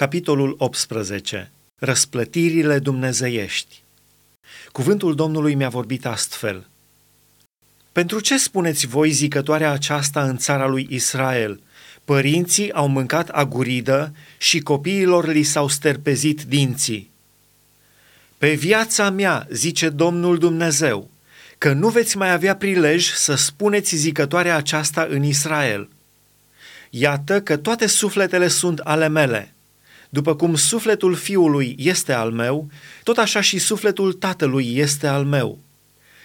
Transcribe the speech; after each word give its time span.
Capitolul 0.00 0.54
18. 0.58 1.50
Răsplătirile 1.78 2.78
dumnezeiești. 2.78 3.82
Cuvântul 4.72 5.14
Domnului 5.14 5.54
mi-a 5.54 5.68
vorbit 5.68 6.06
astfel. 6.06 6.66
Pentru 7.92 8.20
ce 8.20 8.38
spuneți 8.38 8.86
voi 8.86 9.10
zicătoarea 9.10 9.70
aceasta 9.70 10.22
în 10.22 10.36
țara 10.36 10.66
lui 10.66 10.86
Israel? 10.90 11.60
Părinții 12.04 12.72
au 12.72 12.88
mâncat 12.88 13.28
aguridă 13.28 14.14
și 14.38 14.60
copiilor 14.60 15.26
li 15.26 15.42
s-au 15.42 15.68
sterpezit 15.68 16.42
dinții. 16.42 17.10
Pe 18.38 18.54
viața 18.54 19.10
mea, 19.10 19.46
zice 19.50 19.88
Domnul 19.88 20.38
Dumnezeu, 20.38 21.10
că 21.58 21.72
nu 21.72 21.88
veți 21.88 22.16
mai 22.16 22.32
avea 22.32 22.56
prilej 22.56 23.10
să 23.12 23.34
spuneți 23.34 23.96
zicătoarea 23.96 24.56
aceasta 24.56 25.06
în 25.10 25.22
Israel. 25.22 25.88
Iată 26.90 27.40
că 27.40 27.56
toate 27.56 27.86
sufletele 27.86 28.48
sunt 28.48 28.78
ale 28.78 29.08
mele– 29.08 29.52
după 30.10 30.34
cum 30.36 30.54
sufletul 30.54 31.14
fiului 31.14 31.74
este 31.78 32.12
al 32.12 32.30
meu, 32.30 32.68
tot 33.02 33.18
așa 33.18 33.40
și 33.40 33.58
sufletul 33.58 34.12
tatălui 34.12 34.76
este 34.76 35.06
al 35.06 35.24
meu. 35.24 35.58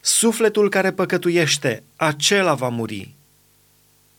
Sufletul 0.00 0.68
care 0.68 0.92
păcătuiește, 0.92 1.82
acela 1.96 2.54
va 2.54 2.68
muri. 2.68 3.14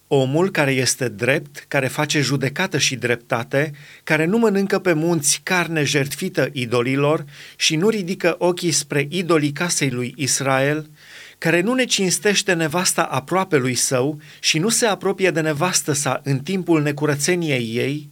Omul 0.07 0.51
care 0.51 0.71
este 0.71 1.09
drept, 1.09 1.65
care 1.67 1.87
face 1.87 2.21
judecată 2.21 2.77
și 2.77 2.95
dreptate, 2.95 3.71
care 4.03 4.25
nu 4.25 4.37
mănâncă 4.37 4.79
pe 4.79 4.93
munți 4.93 5.39
carne 5.43 5.83
jertfită 5.83 6.49
idolilor 6.51 7.25
și 7.55 7.75
nu 7.75 7.89
ridică 7.89 8.35
ochii 8.37 8.71
spre 8.71 9.07
idolii 9.09 9.51
casei 9.51 9.89
lui 9.89 10.13
Israel, 10.17 10.89
care 11.37 11.61
nu 11.61 11.73
ne 11.73 11.85
cinstește 11.85 12.53
nevasta 12.53 13.01
aproape 13.01 13.57
lui 13.57 13.75
său 13.75 14.19
și 14.39 14.59
nu 14.59 14.69
se 14.69 14.85
apropie 14.85 15.31
de 15.31 15.41
nevastă 15.41 15.93
sa 15.93 16.21
în 16.23 16.39
timpul 16.39 16.81
necurățeniei 16.81 17.71
ei, 17.75 18.09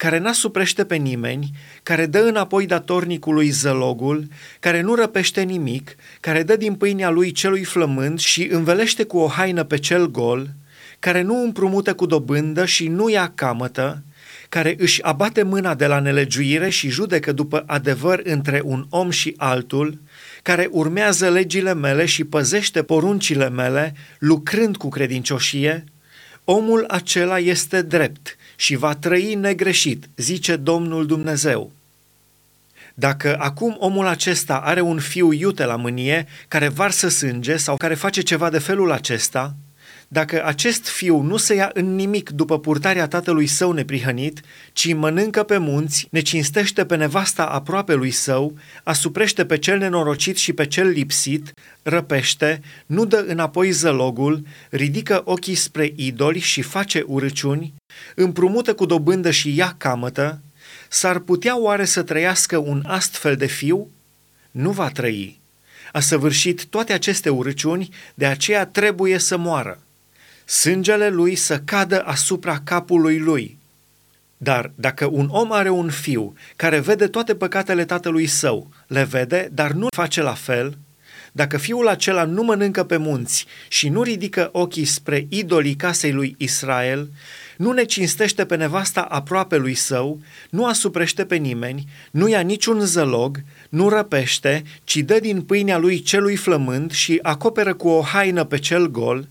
care 0.00 0.18
n-asuprește 0.18 0.84
pe 0.84 0.96
nimeni, 0.96 1.50
care 1.82 2.06
dă 2.06 2.18
înapoi 2.18 2.66
datornicului 2.66 3.48
zălogul, 3.48 4.28
care 4.60 4.80
nu 4.80 4.94
răpește 4.94 5.42
nimic, 5.42 5.96
care 6.20 6.42
dă 6.42 6.56
din 6.56 6.74
pâinea 6.74 7.10
lui 7.10 7.32
celui 7.32 7.64
flămând 7.64 8.18
și 8.18 8.48
învelește 8.50 9.04
cu 9.04 9.18
o 9.18 9.26
haină 9.28 9.64
pe 9.64 9.78
cel 9.78 10.10
gol, 10.10 10.48
care 10.98 11.22
nu 11.22 11.42
împrumută 11.42 11.94
cu 11.94 12.06
dobândă 12.06 12.64
și 12.64 12.88
nu 12.88 13.08
ia 13.08 13.32
camătă, 13.34 14.02
care 14.48 14.74
își 14.78 15.02
abate 15.02 15.42
mâna 15.42 15.74
de 15.74 15.86
la 15.86 15.98
nelegiuire 15.98 16.68
și 16.68 16.88
judecă 16.88 17.32
după 17.32 17.62
adevăr 17.66 18.20
între 18.24 18.60
un 18.64 18.86
om 18.90 19.10
și 19.10 19.34
altul, 19.36 19.98
care 20.42 20.68
urmează 20.70 21.30
legile 21.30 21.74
mele 21.74 22.04
și 22.04 22.24
păzește 22.24 22.82
poruncile 22.82 23.48
mele, 23.48 23.94
lucrând 24.18 24.76
cu 24.76 24.88
credincioșie, 24.88 25.84
omul 26.44 26.84
acela 26.88 27.38
este 27.38 27.82
drept 27.82 28.36
și 28.60 28.76
va 28.76 28.94
trăi 28.94 29.34
negreșit, 29.34 30.08
zice 30.16 30.56
Domnul 30.56 31.06
Dumnezeu. 31.06 31.72
Dacă 32.94 33.36
acum 33.38 33.76
omul 33.78 34.06
acesta 34.06 34.56
are 34.56 34.80
un 34.80 34.98
fiu 34.98 35.32
iute 35.32 35.64
la 35.64 35.76
mânie 35.76 36.26
care 36.48 36.68
varsă 36.68 37.08
sânge 37.08 37.56
sau 37.56 37.76
care 37.76 37.94
face 37.94 38.20
ceva 38.20 38.50
de 38.50 38.58
felul 38.58 38.92
acesta, 38.92 39.54
dacă 40.08 40.44
acest 40.44 40.88
fiu 40.88 41.20
nu 41.20 41.36
se 41.36 41.54
ia 41.54 41.70
în 41.74 41.94
nimic 41.94 42.30
după 42.30 42.58
purtarea 42.58 43.08
tatălui 43.08 43.46
său 43.46 43.72
neprihănit, 43.72 44.40
ci 44.72 44.94
mănâncă 44.94 45.42
pe 45.42 45.58
munți, 45.58 46.06
ne 46.10 46.20
cinstește 46.20 46.84
pe 46.84 46.96
nevasta 46.96 47.44
aproape 47.44 47.94
lui 47.94 48.10
său, 48.10 48.56
asuprește 48.82 49.44
pe 49.44 49.58
cel 49.58 49.78
nenorocit 49.78 50.36
și 50.36 50.52
pe 50.52 50.66
cel 50.66 50.88
lipsit, 50.88 51.52
răpește, 51.82 52.62
nu 52.86 53.04
dă 53.04 53.24
înapoi 53.28 53.70
zălogul, 53.70 54.42
ridică 54.70 55.22
ochii 55.24 55.54
spre 55.54 55.92
idoli 55.96 56.38
și 56.38 56.62
face 56.62 57.04
urăciuni, 57.06 57.72
împrumută 58.14 58.74
cu 58.74 58.86
dobândă 58.86 59.30
și 59.30 59.56
ia 59.56 59.74
camătă, 59.78 60.40
s-ar 60.88 61.18
putea 61.18 61.58
oare 61.58 61.84
să 61.84 62.02
trăiască 62.02 62.58
un 62.58 62.84
astfel 62.86 63.36
de 63.36 63.46
fiu? 63.46 63.90
Nu 64.50 64.70
va 64.70 64.88
trăi. 64.88 65.40
A 65.92 66.00
săvârșit 66.00 66.66
toate 66.66 66.92
aceste 66.92 67.28
urăciuni, 67.28 67.88
de 68.14 68.26
aceea 68.26 68.66
trebuie 68.66 69.18
să 69.18 69.36
moară 69.36 69.78
sângele 70.50 71.08
lui 71.08 71.34
să 71.34 71.58
cadă 71.58 72.02
asupra 72.02 72.60
capului 72.64 73.18
lui. 73.18 73.58
Dar 74.36 74.72
dacă 74.74 75.06
un 75.06 75.28
om 75.30 75.52
are 75.52 75.70
un 75.70 75.90
fiu 75.90 76.34
care 76.56 76.78
vede 76.78 77.06
toate 77.06 77.34
păcatele 77.34 77.84
tatălui 77.84 78.26
său, 78.26 78.70
le 78.86 79.04
vede, 79.04 79.48
dar 79.52 79.70
nu 79.70 79.86
face 79.94 80.22
la 80.22 80.34
fel, 80.34 80.78
dacă 81.32 81.56
fiul 81.56 81.88
acela 81.88 82.24
nu 82.24 82.42
mănâncă 82.42 82.84
pe 82.84 82.96
munți 82.96 83.46
și 83.68 83.88
nu 83.88 84.02
ridică 84.02 84.48
ochii 84.52 84.84
spre 84.84 85.26
idolii 85.28 85.74
casei 85.74 86.12
lui 86.12 86.34
Israel, 86.38 87.08
nu 87.60 87.72
ne 87.72 87.84
cinstește 87.84 88.44
pe 88.44 88.56
nevasta 88.56 89.00
aproape 89.00 89.56
lui 89.56 89.74
său, 89.74 90.20
nu 90.50 90.66
asuprește 90.66 91.24
pe 91.24 91.36
nimeni, 91.36 91.84
nu 92.10 92.28
ia 92.28 92.40
niciun 92.40 92.80
zălog, 92.80 93.42
nu 93.68 93.88
răpește, 93.88 94.62
ci 94.84 94.96
dă 94.96 95.18
din 95.20 95.42
pâinea 95.42 95.78
lui 95.78 96.00
celui 96.00 96.36
flămând 96.36 96.92
și 96.92 97.18
acoperă 97.22 97.74
cu 97.74 97.88
o 97.88 98.00
haină 98.00 98.44
pe 98.44 98.58
cel 98.58 98.90
gol, 98.90 99.28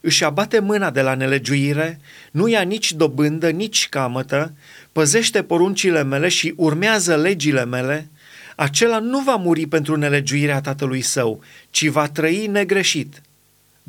își 0.00 0.24
abate 0.24 0.58
mâna 0.58 0.90
de 0.90 1.00
la 1.00 1.14
nelegiuire, 1.14 2.00
nu 2.30 2.48
ia 2.48 2.60
nici 2.60 2.92
dobândă, 2.92 3.50
nici 3.50 3.88
camătă, 3.88 4.52
păzește 4.92 5.42
poruncile 5.42 6.04
mele 6.04 6.28
și 6.28 6.54
urmează 6.56 7.16
legile 7.16 7.64
mele, 7.64 8.08
acela 8.56 8.98
nu 8.98 9.20
va 9.20 9.36
muri 9.36 9.66
pentru 9.66 9.96
nelegiuirea 9.96 10.60
tatălui 10.60 11.00
său, 11.00 11.42
ci 11.70 11.86
va 11.86 12.08
trăi 12.08 12.46
negreșit. 12.46 13.20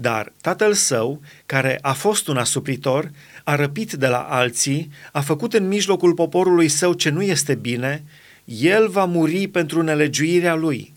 Dar 0.01 0.31
tatăl 0.41 0.73
său, 0.73 1.21
care 1.45 1.79
a 1.81 1.93
fost 1.93 2.27
un 2.27 2.37
asupritor, 2.37 3.11
a 3.43 3.55
răpit 3.55 3.91
de 3.91 4.07
la 4.07 4.19
alții, 4.19 4.91
a 5.11 5.21
făcut 5.21 5.53
în 5.53 5.67
mijlocul 5.67 6.13
poporului 6.13 6.67
său 6.67 6.93
ce 6.93 7.09
nu 7.09 7.21
este 7.21 7.55
bine, 7.55 8.03
el 8.45 8.87
va 8.87 9.05
muri 9.05 9.47
pentru 9.47 9.81
nelegiuirea 9.81 10.55
lui. 10.55 10.93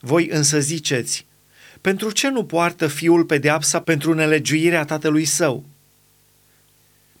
Voi 0.00 0.28
însă 0.28 0.60
ziceți, 0.60 1.26
pentru 1.80 2.10
ce 2.10 2.28
nu 2.28 2.44
poartă 2.44 2.86
fiul 2.86 3.24
pedeapsa 3.24 3.80
pentru 3.80 4.14
nelegiuirea 4.14 4.84
tatălui 4.84 5.24
său? 5.24 5.64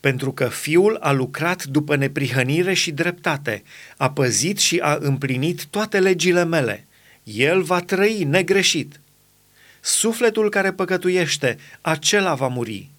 Pentru 0.00 0.32
că 0.32 0.48
fiul 0.48 0.96
a 1.00 1.12
lucrat 1.12 1.64
după 1.64 1.96
neprihănire 1.96 2.74
și 2.74 2.90
dreptate, 2.90 3.62
a 3.96 4.10
păzit 4.10 4.58
și 4.58 4.78
a 4.78 4.98
împlinit 5.00 5.64
toate 5.64 6.00
legile 6.00 6.44
mele. 6.44 6.86
El 7.22 7.62
va 7.62 7.80
trăi 7.80 8.24
negreșit. 8.24 9.00
Sufletul 9.84 10.50
care 10.50 10.72
păcătuiește, 10.72 11.58
acela 11.80 12.34
va 12.34 12.48
muri. 12.48 12.90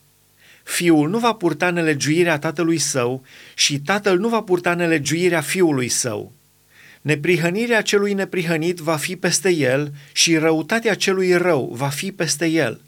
Fiul 0.63 1.09
nu 1.09 1.19
va 1.19 1.33
purta 1.33 1.69
nelegiuirea 1.69 2.39
tatălui 2.39 2.77
său 2.77 3.23
și 3.55 3.79
tatăl 3.79 4.19
nu 4.19 4.29
va 4.29 4.41
purta 4.41 4.73
nelegiuirea 4.73 5.41
fiului 5.41 5.89
său 5.89 6.31
Neprihănirea 7.03 7.81
celui 7.81 8.13
neprihănit 8.13 8.77
va 8.77 8.95
fi 8.95 9.15
peste 9.15 9.49
el 9.49 9.91
și 10.11 10.37
răutatea 10.37 10.93
celui 10.93 11.37
rău 11.37 11.69
va 11.73 11.87
fi 11.87 12.11
peste 12.11 12.45
el. 12.45 12.81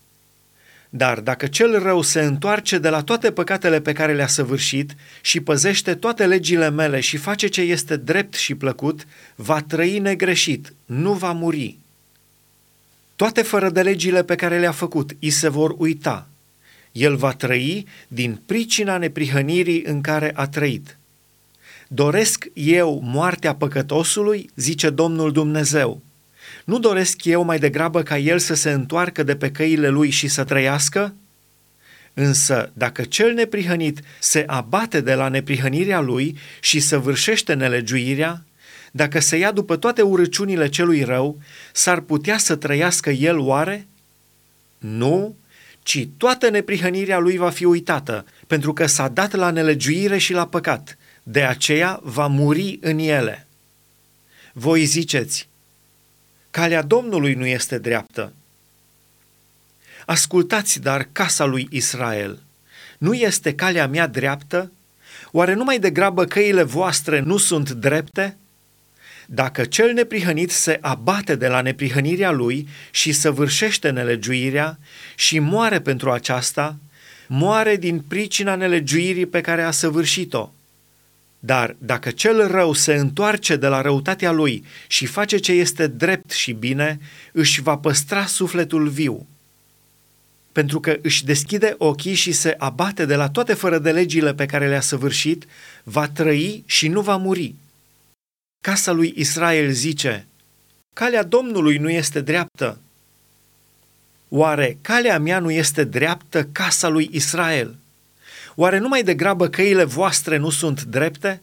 Dar 0.89 1.19
dacă 1.19 1.47
cel 1.47 1.79
rău 1.79 2.01
se 2.01 2.22
întoarce 2.22 2.77
de 2.77 2.89
la 2.89 3.01
toate 3.01 3.31
păcatele 3.31 3.81
pe 3.81 3.94
care 3.94 4.13
le-a 4.13 4.27
săvârșit 4.27 4.95
și 5.22 5.39
păzește 5.39 5.95
toate 5.95 6.25
legile 6.25 6.69
mele 6.69 7.00
și 7.00 7.17
face 7.17 7.47
ce 7.47 7.62
este 7.62 7.95
drept 7.95 8.33
și 8.33 8.56
plăcut, 8.56 9.07
va 9.35 9.62
trăi 9.62 10.00
negreșit, 10.00 10.73
nu 10.85 11.13
va 11.13 11.31
muri. 11.31 11.77
Toate 13.15 13.41
fără 13.41 13.69
de 13.69 13.81
legile 13.81 14.23
pe 14.23 14.35
care 14.35 14.59
le-a 14.59 14.71
făcut, 14.71 15.11
îi 15.21 15.29
se 15.29 15.49
vor 15.49 15.75
uita. 15.77 16.27
El 16.91 17.15
va 17.15 17.31
trăi 17.31 17.87
din 18.07 18.41
pricina 18.45 18.97
neprihănirii 18.97 19.83
în 19.83 20.01
care 20.01 20.31
a 20.35 20.47
trăit. 20.47 20.97
Doresc 21.87 22.47
eu 22.53 23.01
moartea 23.03 23.55
păcătosului, 23.55 24.49
zice 24.55 24.89
Domnul 24.89 25.31
Dumnezeu. 25.31 26.01
Nu 26.65 26.79
doresc 26.79 27.23
eu 27.25 27.43
mai 27.43 27.59
degrabă 27.59 28.03
ca 28.03 28.17
el 28.17 28.39
să 28.39 28.53
se 28.53 28.71
întoarcă 28.71 29.23
de 29.23 29.35
pe 29.35 29.51
căile 29.51 29.89
lui 29.89 30.09
și 30.09 30.27
să 30.27 30.43
trăiască? 30.43 31.13
Însă, 32.13 32.71
dacă 32.73 33.03
cel 33.03 33.33
neprihănit 33.33 33.99
se 34.19 34.43
abate 34.47 35.01
de 35.01 35.13
la 35.13 35.27
neprihănirea 35.27 35.99
lui 35.99 36.37
și 36.59 36.79
săvârșește 36.79 37.53
nelegiuirea, 37.53 38.44
dacă 38.95 39.19
se 39.19 39.38
ia 39.38 39.51
după 39.51 39.75
toate 39.75 40.01
urăciunile 40.01 40.69
celui 40.69 41.03
rău, 41.03 41.39
s-ar 41.74 42.00
putea 42.00 42.38
să 42.38 42.56
trăiască 42.56 43.09
el 43.09 43.39
oare? 43.39 43.88
Nu, 44.77 45.36
ci 45.83 46.07
toată 46.18 46.50
neprihănirea 46.50 47.19
lui 47.19 47.38
va 47.38 47.50
fi 47.50 47.65
uitată, 47.65 48.25
pentru 48.47 48.74
că 48.74 48.86
s-a 48.86 49.07
dat 49.07 49.33
la 49.33 49.50
nelegiuire 49.50 50.18
și 50.18 50.33
la 50.33 50.47
păcat– 50.47 50.97
de 51.27 51.44
aceea 51.44 52.00
va 52.03 52.27
muri 52.27 52.77
în 52.81 52.97
ele. 52.97 53.47
Voi 54.53 54.86
ziceți, 54.86 55.47
calea 56.51 56.81
Domnului 56.81 57.33
nu 57.33 57.45
este 57.45 57.77
dreaptă. 57.77 58.33
Ascultați 60.06 60.80
dar 60.80 61.07
casa 61.12 61.45
lui 61.45 61.68
Israel. 61.71 62.42
Nu 62.97 63.13
este 63.13 63.56
calea 63.56 63.88
mea 63.88 64.07
dreaptă? 64.07 64.71
Oare 65.31 65.53
numai 65.53 65.80
degrabă 65.80 66.25
căile 66.25 66.63
voastre 66.63 67.19
nu 67.19 67.38
sunt 67.38 67.71
drepte? 67.71 68.38
Dacă 69.27 69.66
cel 69.66 69.94
neprihănit 69.94 70.51
se 70.51 70.77
abate 70.81 71.36
de 71.36 71.48
la 71.48 71.62
neprihănirea 71.62 72.31
lui 72.31 72.68
și 72.92 73.12
săvârșește 73.12 73.89
nelegiuirea 73.89 74.77
și 75.16 75.39
moare 75.39 75.80
pentru 75.80 76.12
aceasta, 76.12 76.77
moare 77.27 77.75
din 77.75 78.00
pricina 78.00 78.56
nelegiuirii 78.56 79.25
pe 79.25 79.42
care 79.42 79.62
a 79.62 79.72
săvârșit-o 79.72 80.51
Dar 81.39 81.75
dacă 81.77 82.12
cel 82.12 82.48
rău 82.48 82.74
se 82.74 82.94
întoarce 82.94 83.56
de 83.56 83.68
la 83.68 83.81
răutatea 83.81 84.31
lui 84.31 84.66
și 84.88 85.06
face 85.06 85.38
ce 85.38 85.51
este 85.51 85.88
drept 85.88 86.31
și 86.31 86.51
bine, 86.51 87.00
își 87.31 87.62
va 87.62 87.78
păstra 87.78 88.25
sufletul 88.25 88.88
viu. 88.88 89.28
Pentru 90.51 90.80
că 90.80 90.98
își 91.01 91.25
deschide 91.25 91.75
ochii 91.78 92.13
și 92.13 92.31
se 92.31 92.56
abate 92.57 93.06
de 93.06 93.16
la 93.16 93.30
toate 93.30 93.54
fără 93.54 93.80
de 93.80 93.92
legile 93.92 94.33
pe 94.33 94.45
care 94.45 94.68
le-a 94.68 94.81
săvârșit, 94.81 95.45
va 95.83 96.07
trăi 96.07 96.63
și 96.66 96.88
nu 96.88 97.01
va 97.01 97.16
muri. 97.16 97.56
Casa 98.65 98.91
lui 98.91 99.13
Israel 99.15 99.71
zice, 99.71 100.27
calea 100.94 101.23
Domnului 101.23 101.77
nu 101.77 101.89
este 101.89 102.21
dreaptă. 102.21 102.79
Oare 104.29 104.77
calea 104.81 105.19
mea 105.19 105.39
nu 105.39 105.51
este 105.51 105.83
dreaptă, 105.83 106.44
casa 106.51 106.88
lui 106.88 107.09
Israel? 107.12 107.75
Oare 108.56 108.77
numai 108.77 109.03
de 109.03 109.13
grabă 109.13 109.47
căile 109.47 109.83
voastre 109.83 110.38
nu 110.38 110.50
sunt 110.50 110.83
drepte? 110.83 111.41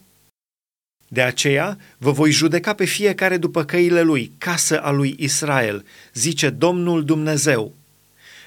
De 1.09 1.23
aceea 1.23 1.79
vă 1.99 2.11
voi 2.11 2.31
judeca 2.31 2.75
pe 2.75 2.85
fiecare 2.85 3.37
după 3.37 3.65
căile 3.65 4.03
lui, 4.03 4.33
casă 4.39 4.81
a 4.81 4.91
lui 4.91 5.15
Israel, 5.19 5.85
zice 6.15 6.51
Domnul 6.51 7.05
Dumnezeu. 7.05 7.75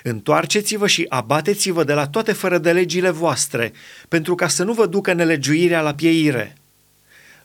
Întoarceți-vă 0.04 0.88
și 0.88 1.06
abateți-vă 1.10 1.83
de 1.83 1.94
la 1.94 2.07
toate 2.07 2.31
fără 2.31 2.57
de 2.57 2.71
legile 2.71 3.10
voastre, 3.10 3.74
pentru 4.07 4.36
ca 4.36 4.48
să 4.48 4.63
nu 4.63 4.74
vă 4.74 4.86
ducă 4.86 5.13
nelegiuirea 5.13 5.81
la 5.81 5.94
pieire. 5.94 6.56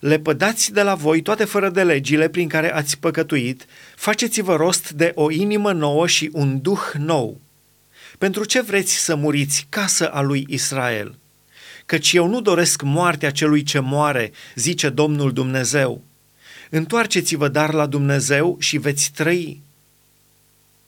Lepădați 0.01 0.73
de 0.73 0.83
la 0.83 0.95
voi 0.95 1.23
toate 1.23 1.45
fără 1.45 1.71
de 1.71 1.83
legile 1.83 2.29
prin 2.29 2.49
care 2.49 2.75
ați 2.75 2.99
păcătuit, 2.99 3.65
faceți-vă 3.97 4.57
rost 4.57 4.91
de 4.91 5.13
o 5.15 5.31
inimă 5.31 5.73
nouă 5.73 6.07
și 6.07 6.31
un 6.33 6.61
duh 6.61 6.81
nou. 6.99 7.41
Pentru 8.19 8.45
ce 8.45 8.61
vreți 8.61 8.95
să 8.95 9.15
muriți, 9.15 9.67
casă 9.69 10.09
a 10.09 10.21
lui 10.21 10.47
Israel? 10.49 11.19
Căci 11.87 12.13
eu 12.13 12.27
nu 12.27 12.41
doresc 12.41 12.83
moartea 12.83 13.31
celui 13.31 13.63
ce 13.63 13.79
moare, 13.79 14.33
zice 14.55 14.89
Domnul 14.89 15.33
Dumnezeu. 15.33 16.03
Întoarceți-vă 16.71 17.49
dar 17.49 17.73
la 17.73 17.87
Dumnezeu 17.87 18.57
și 18.59 18.79
veți 18.79 19.11
trăi. 19.15 19.63